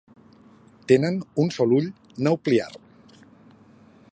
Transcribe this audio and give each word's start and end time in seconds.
Tenen 0.91 1.19
un 1.43 1.51
sol 1.57 1.75
ull 1.81 1.91
naupliar. 2.29 2.71